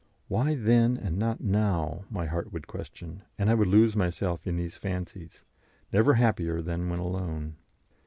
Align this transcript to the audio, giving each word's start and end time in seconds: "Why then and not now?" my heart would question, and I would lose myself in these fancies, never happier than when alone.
"Why 0.29 0.55
then 0.55 0.97
and 0.97 1.19
not 1.19 1.41
now?" 1.41 2.05
my 2.09 2.25
heart 2.25 2.51
would 2.51 2.65
question, 2.65 3.21
and 3.37 3.51
I 3.51 3.53
would 3.53 3.67
lose 3.67 3.95
myself 3.95 4.47
in 4.47 4.55
these 4.57 4.73
fancies, 4.75 5.43
never 5.93 6.15
happier 6.15 6.59
than 6.59 6.89
when 6.89 6.97
alone. 6.97 7.55